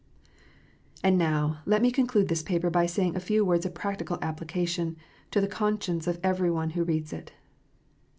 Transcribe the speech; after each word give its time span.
And 1.03 1.15
now, 1.15 1.59
let 1.67 1.79
me 1.83 1.91
conclude 1.91 2.27
this 2.27 2.41
paper 2.41 2.71
by 2.71 2.87
saying 2.87 3.15
a 3.15 3.19
few 3.19 3.45
words 3.45 3.67
of 3.67 3.75
practical 3.75 4.17
application 4.23 4.97
to 5.29 5.39
the 5.39 5.47
conscience 5.47 6.07
of 6.07 6.19
every 6.23 6.49
one 6.49 6.71
who 6.71 6.83
reads 6.83 7.13
it. 7.13 7.33